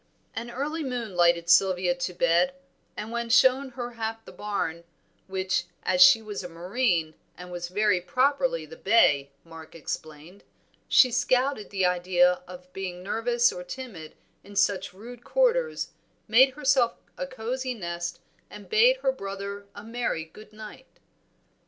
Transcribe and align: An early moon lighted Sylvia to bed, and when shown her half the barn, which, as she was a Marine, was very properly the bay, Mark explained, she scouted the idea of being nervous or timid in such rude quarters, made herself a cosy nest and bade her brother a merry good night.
An 0.33 0.49
early 0.49 0.83
moon 0.83 1.15
lighted 1.15 1.47
Sylvia 1.47 1.93
to 1.93 2.11
bed, 2.15 2.55
and 2.97 3.11
when 3.11 3.29
shown 3.29 3.69
her 3.73 3.91
half 3.91 4.25
the 4.25 4.31
barn, 4.31 4.83
which, 5.27 5.65
as 5.83 6.01
she 6.01 6.23
was 6.23 6.43
a 6.43 6.49
Marine, 6.49 7.13
was 7.39 7.67
very 7.67 8.01
properly 8.01 8.65
the 8.65 8.75
bay, 8.75 9.29
Mark 9.43 9.75
explained, 9.75 10.43
she 10.87 11.11
scouted 11.11 11.69
the 11.69 11.85
idea 11.85 12.41
of 12.47 12.73
being 12.73 13.03
nervous 13.03 13.51
or 13.51 13.63
timid 13.63 14.15
in 14.43 14.55
such 14.55 14.91
rude 14.91 15.23
quarters, 15.23 15.89
made 16.27 16.55
herself 16.55 16.95
a 17.15 17.27
cosy 17.27 17.75
nest 17.75 18.19
and 18.49 18.69
bade 18.69 18.97
her 19.03 19.11
brother 19.11 19.67
a 19.75 19.83
merry 19.83 20.25
good 20.25 20.51
night. 20.51 20.97